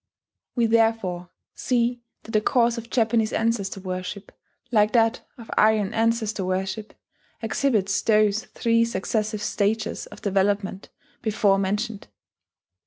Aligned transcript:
We 0.55 0.65
therefore 0.65 1.29
see 1.53 2.01
that 2.23 2.31
the 2.31 2.41
course 2.41 2.75
of 2.79 2.89
Japanese 2.89 3.31
ancestor 3.31 3.79
worship, 3.79 4.31
like 4.71 4.93
that 4.93 5.21
of 5.37 5.51
Aryan 5.59 5.93
ancestor 5.93 6.43
worship, 6.43 6.95
exhibits 7.43 8.01
those 8.01 8.45
three 8.45 8.83
successive 8.83 9.43
stages 9.43 10.07
of 10.07 10.23
development 10.23 10.89
before 11.21 11.59
mentioned. 11.59 12.07